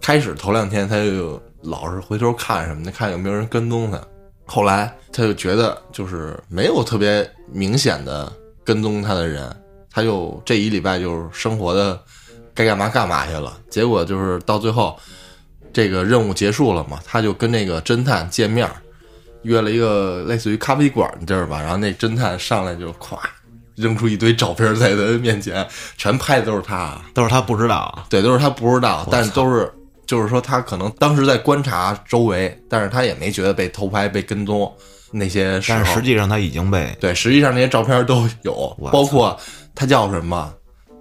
[0.01, 4.01] 开始头两天他就老是回头看什么的，看有没有人跟踪他。
[4.45, 8.31] 后来他就觉得就是没有特别明显的
[8.63, 9.55] 跟踪他的人，
[9.91, 12.01] 他就这一礼拜就是生活的
[12.57, 13.55] 该干嘛干嘛去了。
[13.69, 14.99] 结果就是到最后，
[15.71, 18.67] 这个任务结束了嘛，他就跟那个侦探见面，
[19.43, 21.61] 约了一个类似于咖啡馆的地儿吧。
[21.61, 23.19] 然后那侦探上来就咵
[23.75, 25.63] 扔出一堆照片在他面前，
[25.97, 29.71] 全拍的都是他，都是他不知道，对，都是他不知道，但是都是
[30.07, 34.73] 就是说他可能当时在观察周围，但是他也没觉得被偷拍、被跟踪
[35.11, 35.77] 那些时候。
[35.77, 39.39] 但是实际上他已经被对，实际上那些照片都有，包括
[39.75, 40.51] 他叫什么，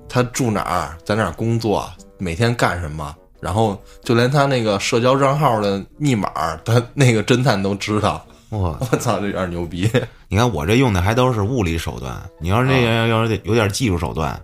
[0.08, 6.28] 他住哪儿，在哪儿工作，每天干什么，然后就连他那个社交账号的密码，
[6.64, 8.24] 他那个侦探都知道。
[8.48, 8.78] 我！
[8.92, 9.90] 我操，这有点牛逼！
[10.28, 14.40] 你看我这用的还都是物理手段，你要是这要要是有点技术手段，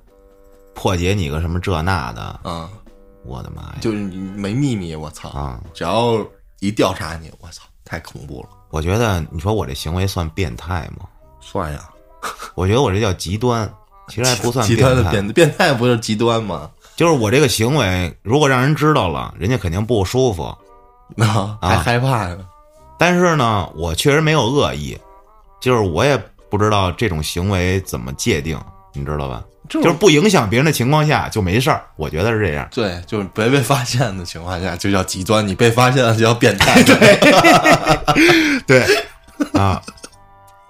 [0.75, 2.69] 破解你个什么这那的，啊，
[3.25, 3.77] 我的妈呀！
[3.81, 5.29] 就是你没秘密，我操！
[5.29, 6.19] 啊，只要
[6.59, 8.49] 一调查你，我操，太恐怖了。
[8.71, 11.07] 我觉得你说我这行为算变态吗？
[11.41, 11.89] 算呀，
[12.57, 13.73] 我觉得我这叫极端，
[14.13, 15.11] 其实还不算极端的态。
[15.11, 16.69] 变变态不就是极端吗？
[16.95, 20.55] 就是我这个行为，如果让人知道了，人家肯定不舒服。
[21.17, 22.39] 啊，还害怕呢。
[22.99, 24.97] 但是呢，我确实没有恶意，
[25.61, 26.21] 就是我也
[26.51, 28.61] 不知道这种行为怎么界定。
[28.93, 29.43] 你知道吧？
[29.71, 32.69] 就就是不影响别人的情况下就没事儿，我觉得是这样。
[32.71, 36.83] 对，就是没被发现的情况下就叫极端，你被发现了就叫变态。
[36.85, 38.85] 对对，
[39.55, 39.81] 啊，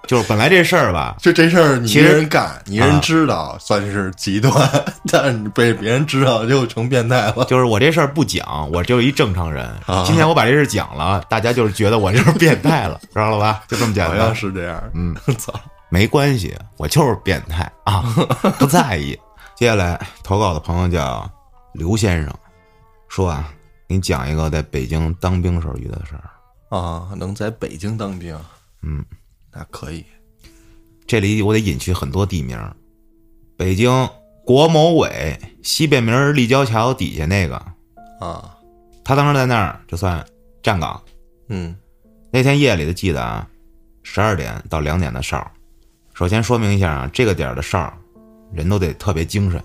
[0.07, 4.51] 就是本来这事儿吧，就这事儿你一人干，你一人知道算是极端，
[5.11, 7.45] 但是你被别人知道就成变态了。
[7.45, 9.65] 就是我这事儿不讲，我就是一正常人。
[9.85, 13.63] 啊今天我把这事儿讲了，大家就是觉得我就是变态了， 知道了吧？
[13.69, 14.19] 就这么简好单。
[14.25, 14.83] 像是这样。
[14.93, 15.53] 嗯， 操，
[15.89, 18.03] 没关系，我就是变态啊，
[18.59, 19.17] 不在意。
[19.55, 21.29] 接下来投稿的朋友叫
[21.73, 22.33] 刘先生，
[23.07, 23.47] 说啊，
[23.87, 26.27] 给你讲一个在北京当兵时候遇到的事儿。
[26.75, 28.35] 啊，能在北京当兵，
[28.81, 29.05] 嗯，
[29.53, 30.03] 那可以。
[31.05, 32.57] 这里我得隐去很多地名，
[33.55, 34.09] 北京
[34.45, 37.55] 国某委西便门立交桥底下那个，
[38.19, 38.57] 啊，
[39.03, 40.25] 他当时在那儿就算
[40.61, 41.01] 站岗。
[41.49, 41.75] 嗯
[42.31, 43.47] 那天夜里的记得啊，
[44.01, 45.51] 十二点到两点的哨。
[46.13, 47.93] 首先说明一下啊，这个点儿的哨，
[48.53, 49.63] 人都得特别精神。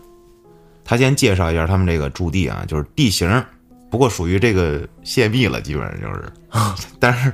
[0.85, 3.45] 他先介绍一下他们这个驻地啊，就是地形，
[3.91, 6.33] 不过属于这个泄密了，基本上就是。
[6.99, 7.33] 但是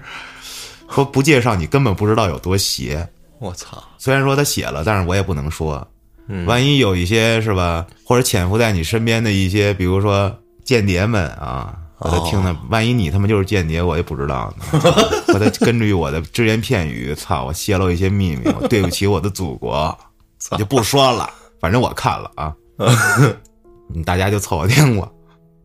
[0.88, 3.08] 说不介绍，你根本不知道有多邪。
[3.40, 5.86] 我操，虽然说他写了，但是我也不能说，
[6.28, 14.80] 嗯万一有一些是吧，或者潜伏在你身边的一些，比如说间谍们啊，我在听呢，万一你他妈就是间谍，我也不知道呢。
[15.34, 19.96] 我在根据我的只言片语，操，我泄露一些秘密，我对不起我的祖国，
[20.50, 21.28] 我就不说了。
[21.60, 25.08] 反正我看了啊，嗯大家就凑合听吧。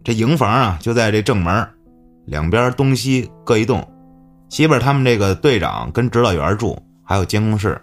[0.04, 1.68] 这营房啊，就在这正门，
[2.26, 3.88] 两边东西各一栋。
[4.50, 7.80] 西边他们这个队长跟指导员住，还有监控室。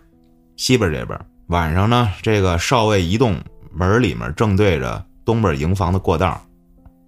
[0.57, 3.41] 西边这边晚上呢，这个少尉移动
[3.73, 6.41] 门里面正对着东边营房的过道。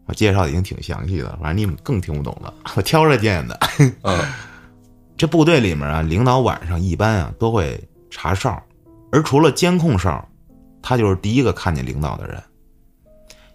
[0.06, 2.54] 我介绍的已经挺详细的，反正你们更听不懂了。
[2.76, 3.58] 我挑着见的。
[4.02, 4.24] 嗯
[5.18, 8.62] 这部队里面啊，领导晚上一般啊都会查哨，
[9.10, 10.26] 而除了监控哨，
[10.80, 12.40] 他就是第一个看见领导的人，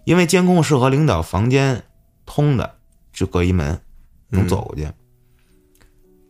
[0.04, 1.82] 因为监控室和领导房间
[2.26, 2.70] 通的
[3.12, 3.80] 就隔一门，
[4.28, 4.86] 能走过去，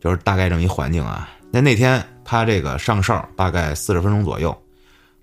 [0.05, 1.27] 就是大概这么一环境啊。
[1.51, 4.55] 那那天他这个上哨大概四十分钟左右，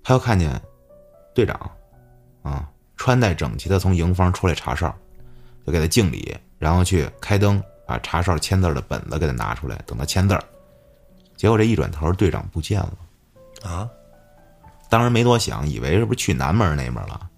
[0.03, 0.61] 他又看见
[1.33, 1.57] 队长
[2.41, 4.93] 啊穿戴整齐的从营房出来查哨，
[5.65, 10.37] 就给他敬礼，然后去开灯，把查哨签字的本子给他拿出来，等他签字。
[11.37, 12.93] 结果这一转头，队长不见了。
[13.63, 13.87] 啊，
[14.89, 17.29] 当时没多想，以为是不是去南门那边了，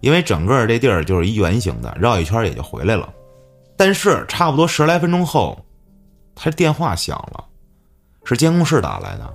[0.00, 3.10] 因为整个这地儿就是一圆形的，绕一圈也就回来了。
[3.78, 5.58] 但是差不多十来分钟后，
[6.34, 7.44] 他电话响了，
[8.24, 9.34] 是监控室打来的。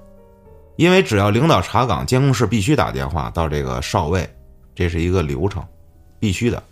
[0.75, 4.29] 因为只要领导查岗，监控室必须打电话到这个哨位，
[4.73, 5.61] 这是一个流程，
[6.19, 6.63] 必须的。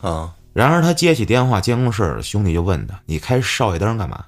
[0.00, 4.24] 啊，然而他接起电话，监控室兄弟就问他：“你开哨位灯干嘛？”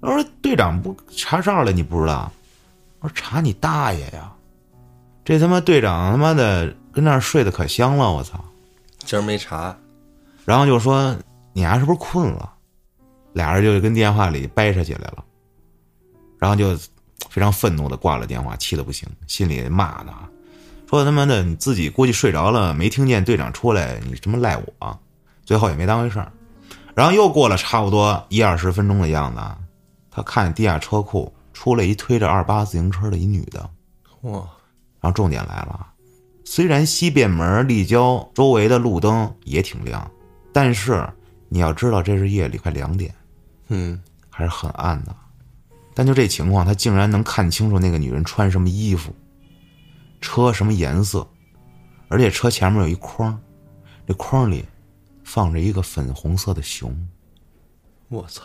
[0.00, 2.30] 他说：“队长不查哨了，你不知道？”
[3.00, 4.32] 我说：“查你大爷呀！
[5.24, 8.38] 这他妈队长他妈的跟那儿睡得可香了，我操！”
[9.04, 9.76] 今儿没查，
[10.44, 11.16] 然后就说
[11.52, 12.52] ：“你还是不是困了？”
[13.36, 15.22] 俩人就跟电话里掰扯起来了，
[16.38, 16.74] 然后就
[17.28, 20.12] 非常愤怒的挂了电话，气的不行，心里骂呢，
[20.88, 24.98] 说他妈的你自己估计睡着了，没听见队长出来，你他妈赖我，
[25.44, 26.32] 最后也没当回事儿。
[26.94, 29.58] 然后又过了差不多一二十分钟的样子，啊，
[30.10, 33.68] 他看见地下车库出来一推着二八自行车的一女的，
[34.22, 34.38] 哇，
[34.98, 35.86] 然后重点来了，
[36.46, 40.10] 虽然西便门立交周围的路灯也挺亮，
[40.54, 41.06] 但是
[41.50, 43.14] 你要知道这是夜里快两点，
[43.68, 44.00] 嗯，
[44.30, 45.14] 还是很暗的。
[45.94, 49.14] 但就这情况，他竟然能看清楚那个女人穿什么衣服，
[50.20, 51.26] 车什么颜色，
[52.08, 53.40] 而且车前面有一筐，
[54.06, 54.64] 这筐里
[55.24, 56.94] 放着一个粉红色的熊。
[58.08, 58.44] 我操，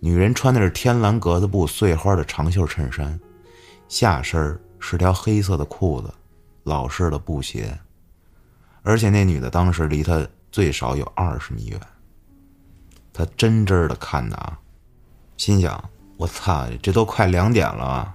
[0.00, 3.18] 女人穿的是天蓝格子布碎花的长袖衬衫，
[3.88, 6.12] 下身是条黑色的裤子，
[6.64, 7.78] 老式的布鞋，
[8.82, 11.80] 而且那女的当时离他最少有二十米远。
[13.12, 14.58] 他真真的看的啊，
[15.36, 15.82] 心想：
[16.16, 18.14] 我操，这都快两点了，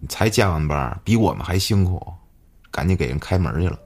[0.00, 2.00] 你才加完班，比我们还辛苦，
[2.70, 3.78] 赶紧给人开门去了。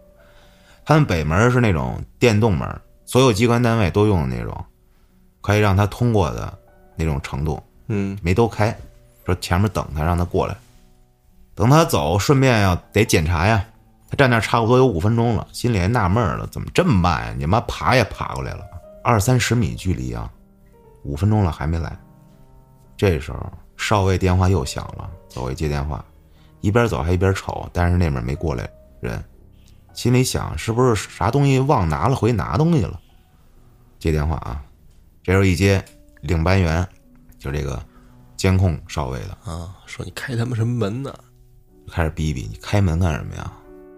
[0.84, 4.64] 他们北门是那种电动门，所有机关单位都用的那种，
[5.40, 6.56] 可以让他通过的
[6.94, 8.76] 那种程度，嗯，没都开，
[9.24, 10.54] 说前面等他，让他过来，
[11.54, 13.64] 等他走，顺便要得检查呀。
[14.10, 17.34] 他站那儿差不多有五分钟了，心里还纳闷了，怎么这么慢呀？
[17.36, 18.62] 你妈爬也爬过来了，
[19.02, 20.30] 二三十米距离啊，
[21.04, 21.96] 五分钟了还没来。
[22.96, 26.04] 这时候少尉电话又响了，走过去接电话，
[26.60, 28.68] 一边走还一边瞅，但是那边没过来
[29.00, 29.22] 人，
[29.92, 33.00] 心里想是不是啥东西忘拿了，回去拿东西了？
[33.98, 34.62] 接电话啊，
[35.22, 35.84] 这时候一接，
[36.20, 36.86] 领班员，
[37.38, 37.82] 就这个
[38.36, 41.12] 监控少尉的，啊，说你开他妈什么门呢？
[41.90, 43.52] 开始逼逼你开门干什么呀？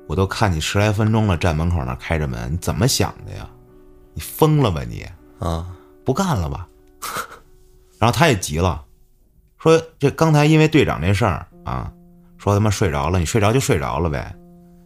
[0.08, 3.48] 我都看你十来分钟了，站门口那开着门，你怎么想的呀？
[4.14, 5.06] 你疯了吧你？
[5.38, 6.66] 啊，不干了吧？
[7.98, 8.84] 然后他也急了，
[9.58, 11.90] 说这刚才因为队长这事儿啊，
[12.36, 14.34] 说他妈睡着了，你睡着就睡着了呗，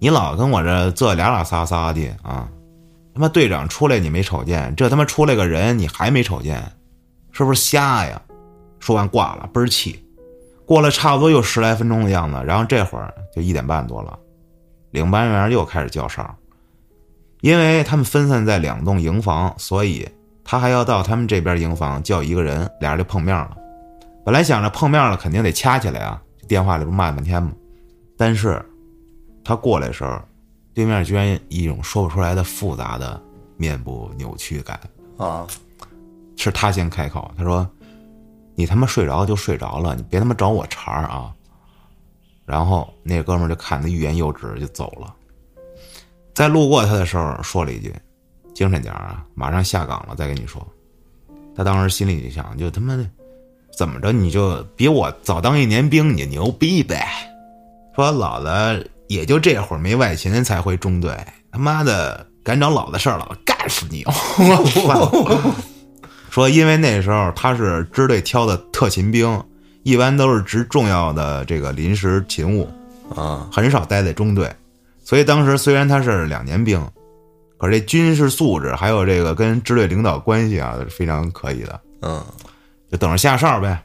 [0.00, 2.48] 你老跟我这这俩俩撒撒的啊，
[3.12, 6.62] 他妈队长出来你没瞅见，这他妈出来个人你还没瞅见，
[7.32, 8.22] 是不是瞎呀？
[8.78, 10.04] 说完挂了，倍儿气。
[10.64, 14.16] 过了差不多又十来分钟的样子，然后这会儿就一点半多了，
[14.92, 16.32] 领班员又开始叫哨，
[17.40, 20.08] 因为他们分散在两栋营房，所以。
[20.44, 23.56] 他还要到他们这边营房叫一个人，俩人就碰面了。
[24.24, 27.52] 本来想着碰面了肯定得掐起来啊，电话里不骂半天吗？
[28.16, 28.62] 但是，
[29.42, 30.20] 他过来的时候，
[30.74, 33.20] 对面居然一种说不出来的复杂的
[33.56, 34.78] 面部扭曲感
[35.16, 35.46] 啊！
[36.36, 37.68] 是他先开口，他说
[38.54, 41.32] ：“你他妈睡着就睡着了，你别他妈找我茬儿啊！”
[42.44, 45.14] 然后那哥们就看他欲言又止就走了。
[46.34, 47.94] 在路过他的时候说了一句。
[48.54, 49.24] 精神点啊！
[49.34, 50.66] 马上下岗了，再跟你说。
[51.56, 53.04] 他当时心里就想，就他妈的，
[53.76, 57.06] 怎么着你就比我早当一年兵，你牛逼呗？
[57.94, 61.16] 说老子也就这会儿没外勤才回中队，
[61.50, 64.04] 他妈的敢找老子事儿了，干死你！
[66.30, 69.42] 说因为那时候他是支队挑的特勤兵，
[69.82, 72.70] 一般都是值重要的这个临时勤务
[73.14, 74.50] 啊，很少待在中队，
[75.04, 76.80] 所以当时虽然他是两年兵。
[77.60, 81.78] 可是这军事素质还有这个跟支队领导关系啊，是非常可以的。
[82.00, 82.24] 嗯，
[82.90, 83.84] 就等着下哨呗。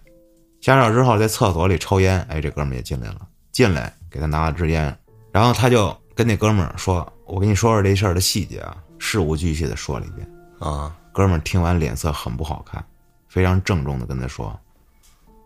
[0.61, 3.27] 下哨之后在厕所里抽烟，哎，这哥们也进来了。
[3.51, 4.97] 进来给他拿了支烟，
[5.29, 10.25] 然后他就跟那哥们儿说：“我跟你说说这事儿的细节啊。”事无巨细的说了一遍。
[10.59, 12.81] 啊，哥们儿听完脸色很不好看，
[13.27, 14.57] 非常郑重的跟他说：“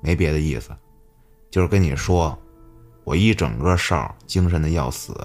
[0.01, 0.69] 没别的意思，
[1.49, 2.37] 就是跟你说，
[3.03, 5.15] 我一整个哨精神的要死。”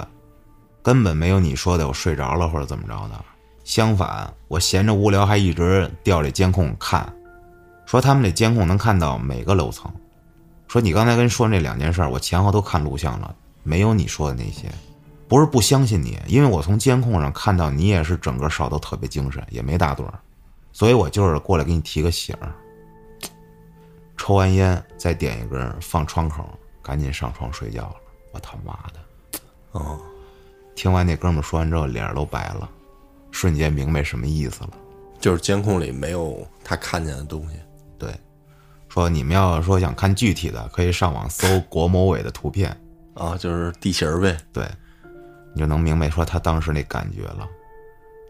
[0.84, 3.24] 根本没有你说的我睡着了或者怎么着的，
[3.64, 7.10] 相反，我闲着无聊还一直调这监控看，
[7.86, 9.90] 说他们这监控能看到每个楼层，
[10.68, 14.70] 说你刚才跟说那两件事，我前后都看录像了，没有你说的那些，
[15.26, 20.04] 不是不相信你，因为我从监控上看到你也是整个哨都特别精神，也没打盹，
[20.70, 22.52] 所以我就是过来给你提个醒儿。
[24.18, 26.46] 抽完烟再点一根放窗口，
[26.82, 27.94] 赶紧上床睡觉了。
[28.32, 29.00] 我他妈的，
[30.84, 32.68] 听完那哥们说完之后，脸都白了，
[33.30, 34.70] 瞬间明白什么意思了。
[35.18, 37.56] 就是监控里没有他看见的东西。
[37.98, 38.14] 对，
[38.90, 42.78] 说你们要说想看具体的，可以上网搜 国某委的图片
[43.14, 44.36] 啊，就是地形呗。
[44.52, 44.68] 对，
[45.54, 47.48] 你就能明白说他当时那感觉了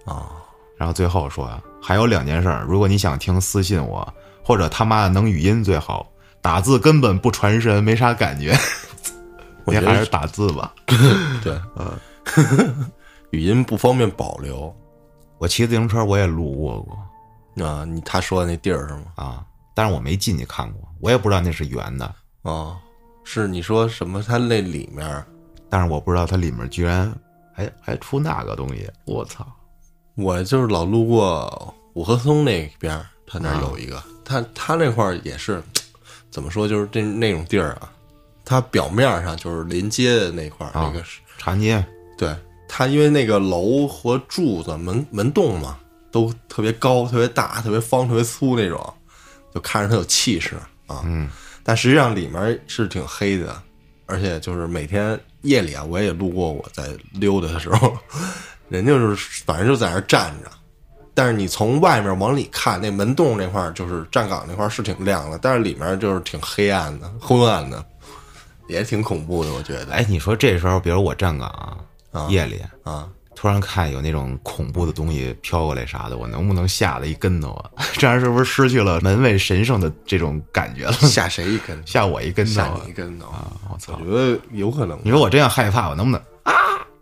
[0.05, 0.31] 啊。
[0.79, 4.15] 然后最后说啊，还有两件事，如果你想听，私信我，
[4.45, 6.09] 或者他妈的能语音最好，
[6.41, 8.57] 打字根本不传神，没啥感觉。
[9.65, 10.73] 我觉得还是打字吧。
[11.43, 11.91] 对，嗯。
[13.31, 14.75] 语音不方便保留，
[15.39, 19.05] 我骑自行车我也路过过，啊，你他说的那地儿是吗？
[19.17, 22.79] 啊，但是我没进去看过，我也不知道那是圆的，啊，
[23.25, 24.23] 是你说什么？
[24.23, 25.25] 它那里面，
[25.69, 27.13] 但是我不知道它里面居然
[27.53, 29.47] 还还出那个东西，我操！
[30.17, 35.61] 我就是老路过五棵松那边，他那有一个，他他那块儿也是，
[36.31, 36.69] 怎么说？
[36.69, 37.91] 就是这那种地儿啊，
[38.45, 41.85] 它表面上就是临街的那块儿，那个是长街。
[42.17, 42.35] 对
[42.69, 45.79] 它，因为那个楼和柱子、门门洞嘛，
[46.11, 48.95] 都特别高、特别大、特别方、特别粗那种，
[49.55, 51.03] 就看着它有气势啊。
[51.05, 51.29] 嗯，
[51.63, 53.61] 但实际上里面是挺黑的，
[54.07, 57.97] 而且就是每天夜里啊，我也路过，我在溜达的时候，
[58.69, 60.51] 人就是反正就在那站着。
[61.17, 67.85] 但是你从外面往里看，那门洞那块就是站岗那块是挺亮的，但是里面就是挺黑暗的、昏暗的，
[68.69, 69.53] 也挺恐怖的。
[69.55, 71.79] 我觉得，哎，你说这时候，比如我站岗。
[72.29, 77.71] 夜里啊，突然看有那种恐怖的东西飘过来啥的，我能不能吓得一跟头啊？
[77.95, 80.93] 这样是不是失去了门卫神圣的这种感觉了？
[80.93, 81.81] 吓谁一跟？
[81.87, 82.53] 吓我一跟头？
[82.53, 83.53] 吓你一跟头啊！
[83.73, 83.99] 我操！
[84.01, 84.99] 我觉得有可能。
[85.03, 86.53] 你说我这样害怕，我能不能啊？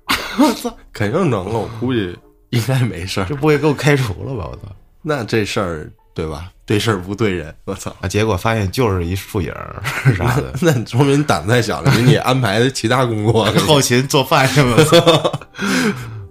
[0.40, 0.74] 我操！
[0.92, 2.16] 肯定能了，我估计
[2.50, 3.26] 应该没事儿。
[3.26, 4.48] 这不会给我开除了吧？
[4.50, 4.74] 我操！
[5.02, 6.50] 那这事儿对吧？
[6.64, 7.94] 对事儿不对人， 我操！
[8.00, 9.82] 啊，结果发现就是一树影儿
[10.16, 15.40] 啥的，那说明你胆子太小了，给你安排的其他工作， 后勤做饭去了。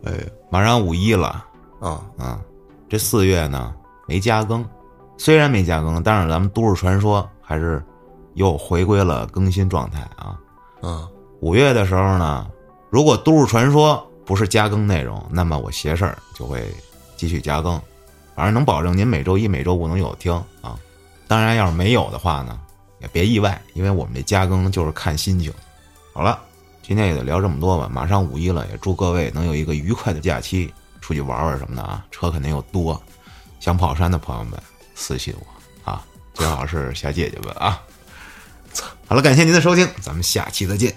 [0.06, 0.14] 哎，
[0.50, 1.46] 马上五一了
[1.80, 2.40] 啊啊！
[2.90, 3.74] 这四月呢
[4.08, 4.66] 没加更，
[5.18, 7.84] 虽然没加更，但是咱们都市传说还是
[8.36, 10.38] 又回归了更新状态啊。
[10.82, 11.08] 嗯，
[11.42, 12.48] 五月的时候呢，
[12.90, 16.64] 如果都市传说不是加更内容，那么我邪事儿就会
[17.16, 17.80] 继续加更。
[18.36, 20.78] 反正能保证您每周一、每周五能有听啊。
[21.28, 22.60] 当然，要是没有的话呢，
[23.00, 25.54] 也别意外，因为我们这加更就是看心情。
[26.14, 26.38] 好了，
[26.82, 27.90] 今天也就聊这么多吧。
[27.92, 32.06] 马上五一了，也祝各位能有一个愉快的假期，出去玩玩什么的啊。
[32.12, 33.02] 车肯定又多，
[33.60, 34.62] 想跑山的朋友们
[34.94, 36.04] 私信我啊，
[36.34, 37.82] 最好是小姐姐们啊。
[39.08, 40.94] 好了，感谢您的收听，咱们下期再见。